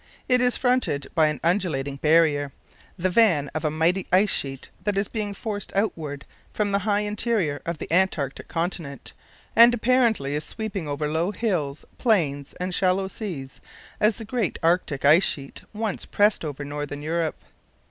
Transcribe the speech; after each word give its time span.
It 0.27 0.41
is 0.41 0.57
fronted 0.57 1.11
by 1.13 1.27
an 1.27 1.39
undulating 1.43 1.97
barrier, 1.97 2.51
the 2.97 3.11
van 3.11 3.49
of 3.53 3.63
a 3.63 3.69
mighty 3.69 4.07
ice 4.11 4.31
sheet 4.31 4.69
that 4.83 4.97
is 4.97 5.07
being 5.07 5.35
forced 5.35 5.71
outward 5.75 6.25
from 6.51 6.71
the 6.71 6.79
high 6.89 7.01
interior 7.01 7.61
of 7.67 7.77
the 7.77 7.87
Antarctic 7.93 8.47
Continent 8.47 9.13
and 9.55 9.75
apparently 9.75 10.33
is 10.33 10.43
sweeping 10.43 10.87
over 10.87 11.07
low 11.07 11.29
hills, 11.29 11.85
plains, 11.99 12.53
and 12.59 12.73
shallow 12.73 13.07
seas 13.07 13.61
as 13.99 14.15
the 14.17 14.25
great 14.25 14.57
Arctic 14.63 15.05
ice 15.05 15.23
sheet 15.23 15.61
once 15.71 16.05
pressed 16.07 16.43
over 16.43 16.63
Northern 16.63 17.03
Europe. 17.03 17.35